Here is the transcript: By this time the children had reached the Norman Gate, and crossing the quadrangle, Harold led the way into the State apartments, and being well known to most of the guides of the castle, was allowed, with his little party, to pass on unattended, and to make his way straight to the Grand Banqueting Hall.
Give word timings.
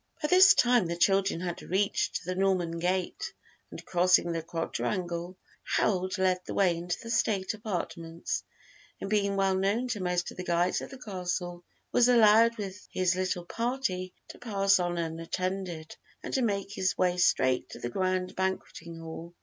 By 0.19 0.29
this 0.29 0.55
time 0.55 0.87
the 0.87 0.95
children 0.95 1.41
had 1.41 1.61
reached 1.61 2.25
the 2.25 2.33
Norman 2.33 2.79
Gate, 2.79 3.31
and 3.69 3.85
crossing 3.85 4.31
the 4.31 4.41
quadrangle, 4.41 5.37
Harold 5.75 6.17
led 6.17 6.39
the 6.43 6.55
way 6.55 6.75
into 6.75 6.97
the 7.03 7.11
State 7.11 7.53
apartments, 7.53 8.43
and 8.99 9.11
being 9.11 9.35
well 9.35 9.53
known 9.53 9.87
to 9.89 10.01
most 10.01 10.31
of 10.31 10.37
the 10.37 10.43
guides 10.43 10.81
of 10.81 10.89
the 10.89 10.97
castle, 10.97 11.63
was 11.91 12.07
allowed, 12.09 12.57
with 12.57 12.87
his 12.89 13.15
little 13.15 13.45
party, 13.45 14.11
to 14.29 14.39
pass 14.39 14.79
on 14.79 14.97
unattended, 14.97 15.95
and 16.23 16.33
to 16.33 16.41
make 16.41 16.71
his 16.71 16.97
way 16.97 17.17
straight 17.17 17.69
to 17.69 17.77
the 17.79 17.89
Grand 17.91 18.35
Banqueting 18.35 18.97
Hall. 18.97 19.35